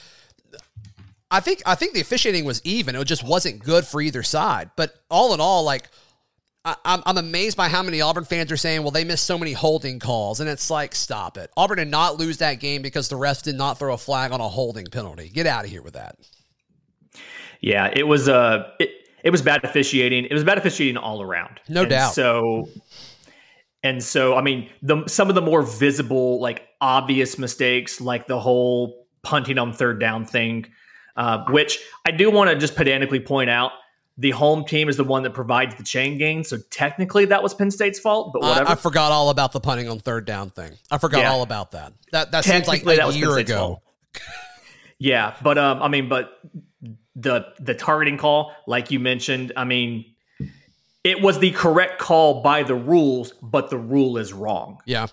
[1.31, 2.97] I think I think the officiating was even.
[2.97, 4.71] It just wasn't good for either side.
[4.75, 5.85] But all in all, like
[6.65, 9.37] I, am I'm amazed by how many Auburn fans are saying, "Well, they missed so
[9.37, 11.51] many holding calls," and it's like, stop it.
[11.57, 14.41] Auburn did not lose that game because the refs did not throw a flag on
[14.41, 15.29] a holding penalty.
[15.29, 16.17] Get out of here with that.
[17.61, 18.91] Yeah, it was uh it,
[19.25, 20.25] it was bad officiating.
[20.25, 21.61] It was bad officiating all around.
[21.69, 22.15] No and doubt.
[22.15, 22.69] So
[23.83, 28.39] and so I mean, the some of the more visible, like obvious mistakes, like the
[28.39, 30.67] whole punting on third down thing
[31.17, 33.73] uh, which I do want to just pedantically point out.
[34.23, 37.55] The home team is the one that provides the chain gain, so technically that was
[37.55, 38.33] Penn State's fault.
[38.33, 38.69] But whatever.
[38.69, 40.71] I, I forgot all about the punting on third down thing.
[40.93, 41.33] I forgot yeah.
[41.33, 41.93] all about that.
[42.13, 43.83] That that seems like a year ago.
[44.99, 46.39] yeah, but um, I mean, but
[47.17, 50.05] the the targeting call, like you mentioned, I mean,
[51.03, 54.79] it was the correct call by the rules, but the rule is wrong.
[54.87, 55.09] Yeah.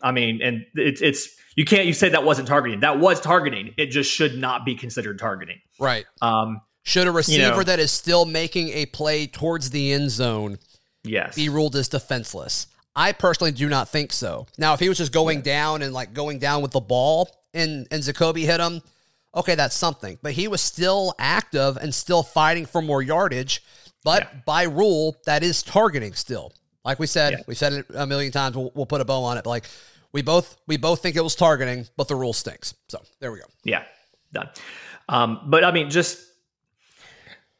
[0.00, 2.80] I mean, and it's it's you can't you say that wasn't targeting.
[2.80, 3.74] That was targeting.
[3.76, 5.58] It just should not be considered targeting.
[5.80, 6.04] Right.
[6.22, 10.58] Um, Should a receiver know- that is still making a play towards the end zone
[11.02, 11.34] yes.
[11.34, 12.66] be ruled as defenseless?
[12.96, 14.46] I personally do not think so.
[14.56, 17.88] Now, if he was just going down and like going down with the ball and
[17.90, 18.82] and Zakoby hit him,
[19.34, 20.16] okay, that's something.
[20.22, 23.64] But he was still active and still fighting for more yardage.
[24.04, 24.40] But Yeah.
[24.46, 26.52] by rule, that is targeting still.
[26.84, 27.38] Like we said, Yeah.
[27.48, 28.54] we said it a million times.
[28.54, 29.44] We'll, we'll put a bow on it.
[29.44, 29.64] But like
[30.12, 32.74] we both we both think it was targeting, but the rule stinks.
[32.88, 33.46] So there we go.
[33.64, 33.82] Yeah,
[34.32, 34.50] done.
[35.08, 36.20] Um, but I mean, just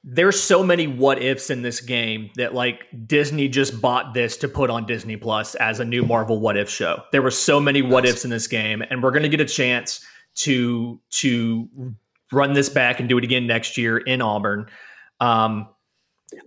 [0.06, 4.48] there's so many what ifs in this game that like Disney just bought this to
[4.48, 7.02] put on Disney Plus as a new Marvel what if show.
[7.10, 9.46] There were so many what ifs in this game, and we're going to get a
[9.46, 10.04] chance
[10.36, 11.94] to to
[12.30, 14.66] run this back and do it again next year in Auburn.
[15.20, 15.68] Um,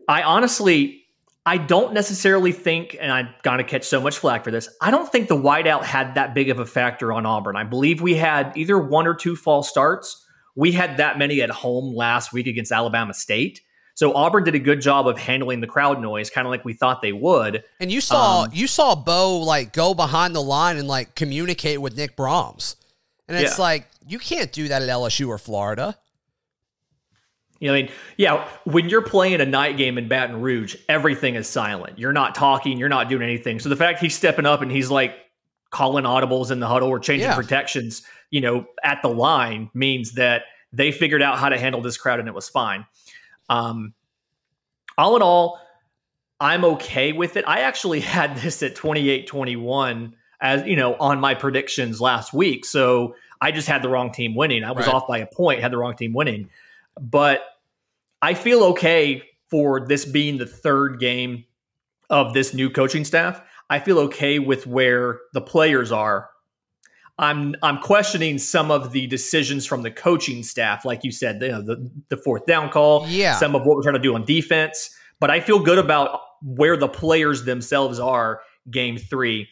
[0.08, 1.06] I honestly,
[1.43, 4.70] I don't necessarily think, and I'm going to catch so much flack for this.
[4.82, 7.56] I don't think the whiteout had that big of a factor on Auburn.
[7.56, 10.27] I believe we had either one or two false starts.
[10.58, 13.62] We had that many at home last week against Alabama State.
[13.93, 16.74] So Auburn did a good job of handling the crowd noise, kind of like we
[16.74, 17.63] thought they would.
[17.80, 21.80] And you saw Um, you saw Bo like go behind the line and like communicate
[21.82, 22.76] with Nick Brahms.
[23.28, 23.63] And it's Yeah.
[23.63, 25.96] like you can't do that at LSU or Florida.
[27.60, 31.34] You know, I mean, yeah, when you're playing a night game in Baton Rouge, everything
[31.36, 31.98] is silent.
[31.98, 33.60] You're not talking, you're not doing anything.
[33.60, 35.15] So the fact he's stepping up and he's like
[35.69, 37.36] calling audibles in the huddle or changing Yeah.
[37.36, 41.97] protections, you know, at the line means that they figured out how to handle this
[41.97, 42.86] crowd and it was fine.
[43.49, 43.93] Um,
[44.97, 45.60] all in all,
[46.39, 47.45] I'm okay with it.
[47.47, 52.63] I actually had this at 28 21 as, you know, on my predictions last week.
[52.65, 54.63] So I just had the wrong team winning.
[54.63, 54.95] I was Right.
[54.95, 56.49] off by a point, had the wrong team winning.
[56.99, 57.41] But
[58.21, 61.45] I feel okay for this being the third game
[62.10, 63.41] of this new coaching staff.
[63.69, 66.30] I feel okay with where the players are.
[67.19, 71.49] I'm I'm questioning some of the decisions from the coaching staff, like you said, you
[71.49, 73.36] know, the the fourth down call, Yeah.
[73.36, 74.95] some of what we're trying to do on defense.
[75.19, 78.41] But I feel good about where the players themselves are.
[78.69, 79.47] Game three.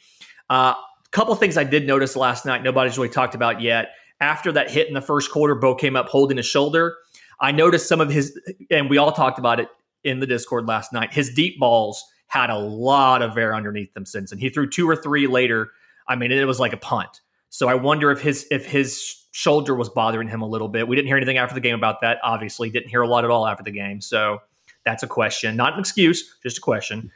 [0.49, 0.73] A uh,
[1.11, 2.61] couple things I did notice last night.
[2.61, 3.89] Nobody's really talked about yet.
[4.21, 6.95] After that hit in the first quarter, Bo came up holding his shoulder.
[7.39, 9.69] I noticed some of his, and we all talked about it
[10.03, 11.13] in the Discord last night.
[11.13, 14.89] His deep balls had a lot of air underneath them since, and he threw two
[14.89, 15.71] or three later.
[16.07, 17.21] I mean, it was like a punt.
[17.49, 20.87] So I wonder if his if his shoulder was bothering him a little bit.
[20.87, 22.19] We didn't hear anything after the game about that.
[22.23, 24.01] Obviously, didn't hear a lot at all after the game.
[24.01, 24.41] So
[24.85, 27.11] that's a question, not an excuse, just a question.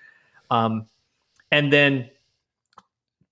[0.52, 0.88] Um,
[1.52, 2.10] and then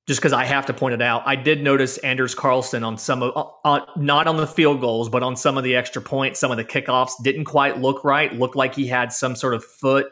[0.07, 3.23] just because I have to point it out, I did notice Anders Carlson on some
[3.23, 6.39] of, uh, uh, not on the field goals, but on some of the extra points,
[6.39, 8.33] some of the kickoffs didn't quite look right.
[8.33, 10.07] Looked like he had some sort of foot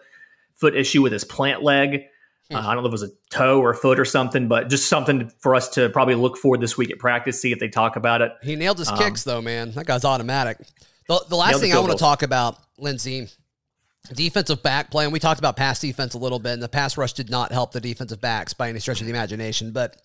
[0.57, 2.03] foot issue with his plant leg.
[2.53, 4.87] Uh, I don't know if it was a toe or foot or something, but just
[4.87, 7.95] something for us to probably look for this week at practice, see if they talk
[7.95, 8.33] about it.
[8.43, 9.71] He nailed his Um, kicks though, man.
[9.71, 10.59] That guy's automatic.
[11.07, 13.29] The, the last thing I want to talk about, Lindsay,
[14.13, 15.05] defensive back play.
[15.05, 17.51] And we talked about pass defense a little bit, and the pass rush did not
[17.51, 19.71] help the defensive backs by any stretch of the imagination.
[19.71, 19.97] But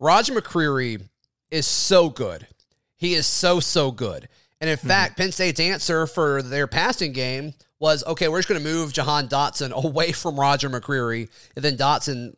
[0.00, 1.08] Roger McCreary
[1.52, 2.48] is so good.
[2.96, 4.28] He is so, so good.
[4.62, 4.88] And in mm-hmm.
[4.88, 8.92] fact, Penn State's answer for their passing game was okay, we're just going to move
[8.92, 11.28] Jahan Dotson away from Roger McCreary.
[11.56, 12.36] And then Dotson,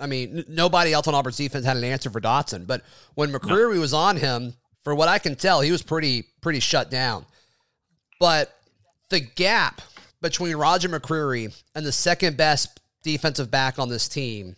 [0.00, 2.66] I mean, n- nobody else on Auburn's defense had an answer for Dotson.
[2.66, 2.82] But
[3.14, 6.90] when McCreary was on him, for what I can tell, he was pretty, pretty shut
[6.90, 7.26] down.
[8.18, 8.50] But
[9.10, 9.82] the gap
[10.22, 14.56] between Roger McCreary and the second best defensive back on this team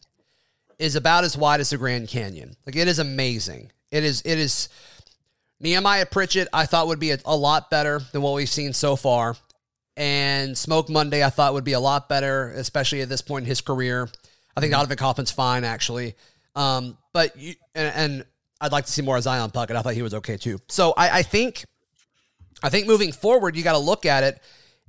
[0.78, 2.54] is about as wide as the Grand Canyon.
[2.66, 3.72] Like it is amazing.
[3.90, 4.68] It is it is
[5.60, 8.96] Nehemiah Pritchett I thought would be a, a lot better than what we've seen so
[8.96, 9.36] far.
[9.96, 13.48] And Smoke Monday I thought would be a lot better, especially at this point in
[13.48, 14.08] his career.
[14.56, 16.14] I think Donovan Kaufman's fine actually.
[16.56, 18.24] Um, but you and, and
[18.60, 19.76] I'd like to see more of Zion Puckett.
[19.76, 20.58] I thought he was okay too.
[20.68, 21.64] So I, I think
[22.62, 24.40] I think moving forward, you got to look at it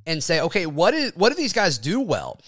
[0.05, 2.39] and say, okay, what is what do these guys do well?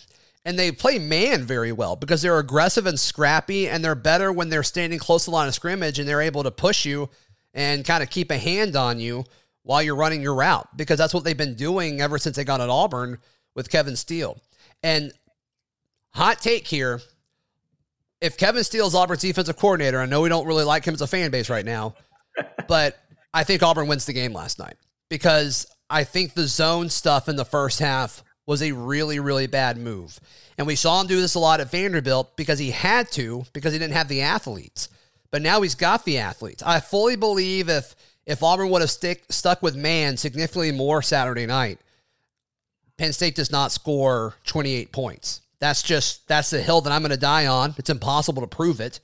[0.46, 4.50] And they play man very well because they're aggressive and scrappy, and they're better when
[4.50, 7.10] they're standing close to the line of scrimmage and they're able to push you
[7.54, 9.26] and kind of keep a hand on you
[9.64, 12.62] while you're running your route because that's what they've been doing ever since they got
[12.62, 13.20] at Auburn
[13.56, 14.40] with Kevin Steele.
[14.82, 15.14] And
[16.14, 17.02] hot take here.
[18.22, 21.08] If Kevin Steele's Auburn's defensive coordinator, I know we don't really like him as a
[21.08, 21.96] fan base right now,
[22.68, 22.98] but
[23.34, 24.76] I think Auburn wins the game last night
[25.10, 29.78] because I think the zone stuff in the first half was a really, really bad
[29.78, 30.20] move.
[30.58, 33.74] And we saw him do this a lot at Vanderbilt because he had to, because
[33.74, 34.90] he didn't have the athletes.
[35.34, 36.62] But now he's got the athletes.
[36.62, 41.46] I fully believe if If Auburn would have stick, stuck with man significantly more Saturday
[41.46, 41.80] night,
[42.98, 45.42] Penn State does not score 28 points.
[45.60, 47.74] That's just that's the hill that I'm going to die on.
[47.78, 49.00] It's impossible to prove it,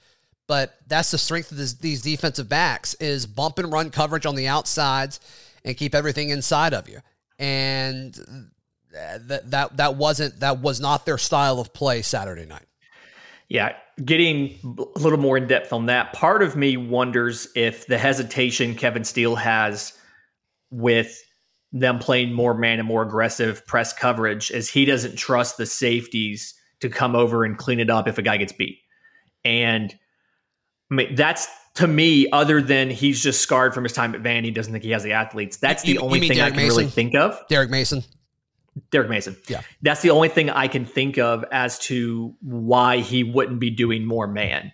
[0.48, 4.36] but that's the strength of this, these defensive backs is bump and run coverage on
[4.36, 5.20] the outsides
[5.66, 7.00] and keep everything inside of you.
[7.38, 8.14] And
[8.92, 12.66] that that that wasn't that was not their style of play Saturday night.
[13.48, 14.58] Yeah, getting
[14.96, 16.14] a little more in depth on that.
[16.14, 19.94] Part of me wonders if the hesitation Kevin Steele has
[20.72, 21.22] with
[21.72, 26.54] them playing more man and more aggressive press coverage is he doesn't trust the safeties
[26.80, 28.80] to come over and clean it up if a guy gets beat.
[29.46, 29.94] And
[30.92, 34.54] I mean, that's to me, other than he's just scarred from his time at Vandy,
[34.54, 35.58] doesn't think he has the athletes.
[35.58, 37.40] That's the You- only thing I Derek can really think of.
[37.50, 38.04] Derek Mason.
[38.92, 39.38] Derek Mason.
[39.48, 39.62] Yeah.
[39.82, 44.06] That's the only thing I can think of as to why he wouldn't be doing
[44.06, 44.72] more man.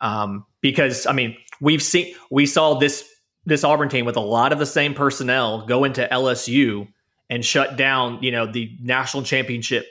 [0.00, 3.08] Um, because I mean, we've seen we saw this
[3.44, 6.88] this Auburn team with a lot of the same personnel go into LSU
[7.30, 9.86] and shut down, you know, the national championship,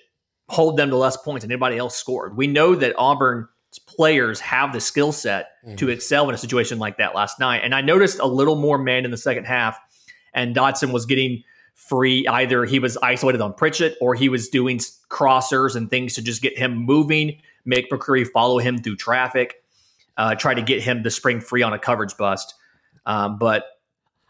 [0.48, 2.38] hold them to less points than anybody else scored.
[2.38, 3.48] We know that Auburn's
[3.88, 7.62] players have the skill set to excel in a situation like that last night.
[7.64, 9.80] And I noticed a little more man in the second half,
[10.34, 11.44] and Dotson was getting
[11.88, 12.26] free.
[12.28, 16.42] Either he was isolated on Pritchett or he was doing crossers and things to just
[16.42, 19.64] get him moving, make McCreary follow him through traffic,
[20.18, 22.56] uh, try to get him to spring free on a coverage bust.
[23.06, 23.66] Um, but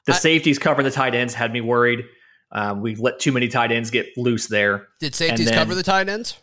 [0.06, 2.06] the I- safeties covering the tight ends had me worried.
[2.52, 4.88] Um, we let too many tight ends get loose there.
[5.00, 6.38] Did safeties then- cover the tight ends?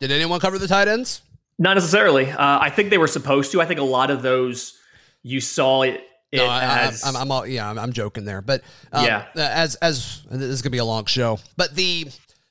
[0.00, 1.22] Did anyone cover the tight ends?
[1.58, 2.30] Not necessarily.
[2.30, 3.60] Uh, I think they were supposed to.
[3.60, 4.78] I think a lot of those
[5.24, 8.24] you saw it, it No, I, I, as I'm, I'm, all, yeah, I'm, I'm joking
[8.24, 8.62] there, but
[8.92, 9.26] um, Yeah.
[9.34, 12.06] as as this is gonna be a long show, but the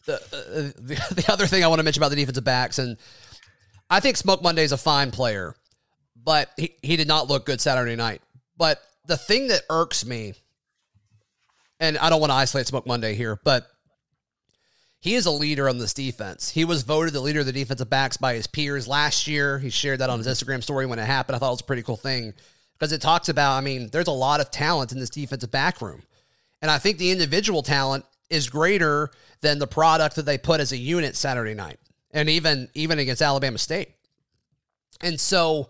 [0.05, 0.19] the, uh,
[0.81, 2.97] the the other thing I want to mention about the defensive backs, and
[3.89, 5.55] I think Smoke Monday is a fine player,
[6.15, 8.21] but he, he did not look good Saturday night.
[8.57, 10.33] But the thing that irks me,
[11.79, 13.67] and I don't want to isolate Smoke Monday here, but
[14.99, 16.49] he is a leader on this defense.
[16.49, 19.59] He was voted the leader of the defensive backs by his peers last year.
[19.59, 21.35] He shared that on his Instagram story when it happened.
[21.35, 22.33] I thought it was a pretty cool thing
[22.77, 25.81] because it talks about, I mean, there's a lot of talent in this defensive back
[25.81, 26.03] room.
[26.61, 29.09] And I think the individual talent is greater
[29.41, 31.79] than the product that they put as a unit Saturday night
[32.11, 33.89] and even even against Alabama State.
[35.01, 35.69] And so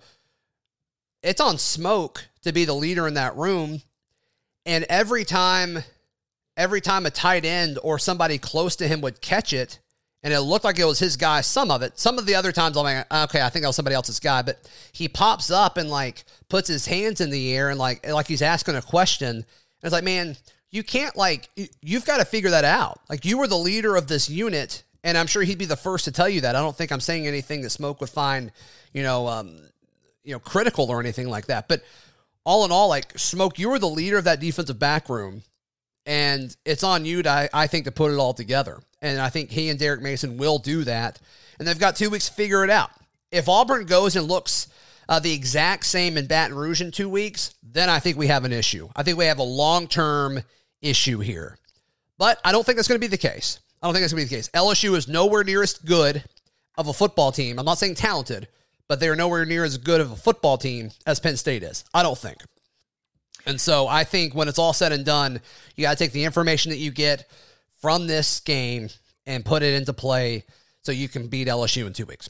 [1.22, 3.82] it's on smoke to be the leader in that room.
[4.66, 5.80] And every time
[6.56, 9.80] every time a tight end or somebody close to him would catch it,
[10.28, 12.52] and it looked like it was his guy, some of it, some of the other
[12.52, 14.60] times I'm like, okay, I think that was somebody else's guy, but
[14.92, 18.42] he pops up and like puts his hands in the air and like like he's
[18.42, 19.38] asking a question.
[19.38, 19.46] And
[19.84, 20.36] it's like, man,
[20.70, 23.00] you can't like you- you've got to figure that out.
[23.10, 26.04] Like you were the leader of this unit, and I'm sure he'd be the first
[26.06, 26.58] to tell you that.
[26.58, 28.52] I don't think I'm saying anything that Smoke would find,
[28.92, 29.62] you know, um,
[30.26, 31.70] you know, critical or anything like that.
[31.70, 31.84] But
[32.44, 35.44] all in all, like Smoke, you were the leader of that defensive back room,
[36.08, 38.80] and it's on you to, I, think, to put it all together.
[39.02, 41.20] And I think he and Derek Mason will do that,
[41.60, 42.90] and they've got two weeks to figure it out.
[43.30, 44.70] If Auburn goes and looks
[45.10, 48.46] uh, the exact same in Baton Rouge in two weeks, then I think we have
[48.46, 48.90] an issue.
[48.96, 50.40] I think we have a long term
[50.82, 51.58] issue here.
[52.18, 53.60] But I don't think that's going to be the case.
[53.82, 54.50] I don't think that's going to be the case.
[54.56, 56.24] LSU is nowhere near as good
[56.78, 57.60] of a football team.
[57.60, 58.48] I'm not saying talented,
[58.88, 61.84] but they are nowhere near as good of a football team as Penn State is.
[61.94, 62.42] I don't think.
[63.48, 65.40] And so I think when it's all said and done,
[65.76, 67.30] you got to take the information that you get
[67.82, 68.90] from this game
[69.26, 70.44] and put it into play
[70.84, 72.30] so you can beat LSU in two weeks.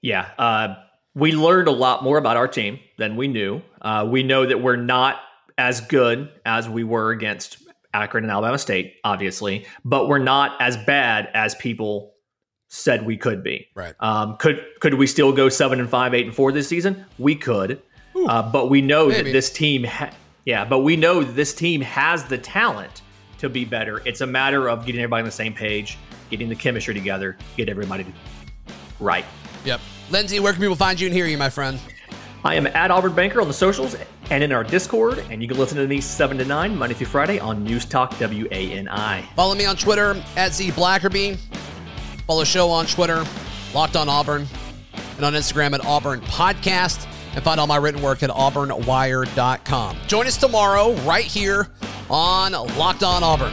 [0.00, 0.76] Yeah, uh,
[1.14, 3.62] we learned a lot more about our team than we knew.
[3.80, 5.20] Uh, we know that we're not
[5.56, 7.58] as good as we were against
[7.92, 12.14] Akron and Alabama State, obviously, but we're not as bad as people
[12.68, 13.68] said we could be.
[13.74, 13.94] Right.
[14.00, 17.04] Um, could could we still go seven and five, eight and four this season?
[17.18, 17.80] We could,
[18.28, 19.24] uh, but we know Maybe.
[19.24, 20.10] that this team, ha-
[20.44, 23.02] yeah, but we know that this team has the talent
[23.38, 24.02] to be better.
[24.04, 25.98] It's a matter of getting everybody on the same page,
[26.30, 28.06] getting the chemistry together, get everybody
[29.00, 29.24] right.
[29.64, 29.80] Yep.
[30.10, 31.78] Lindsay, where can people find you and hear you, my friend?
[32.44, 33.96] I am at Auburn Banker on the socials
[34.30, 37.06] and in our Discord, and you can listen to me 7 to 9, Monday through
[37.06, 39.24] Friday on News Talk WANI.
[39.34, 41.38] Follow me on Twitter at Z Blackerby.
[42.26, 43.24] Follow the show on Twitter,
[43.74, 44.46] Locked on Auburn,
[45.16, 47.06] and on Instagram at Auburn Podcast.
[47.34, 49.96] And find all my written work at auburnwire.com.
[50.06, 51.68] Join us tomorrow right here
[52.08, 53.52] on Locked on Auburn.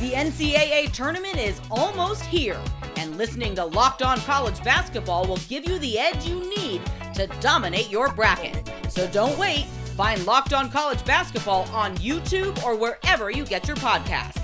[0.00, 2.60] The NCAA tournament is almost here,
[2.96, 6.82] and listening to Locked On College Basketball will give you the edge you need
[7.14, 8.70] to dominate your bracket.
[8.88, 9.64] So don't wait.
[9.96, 14.43] Find Locked On College Basketball on YouTube or wherever you get your podcasts.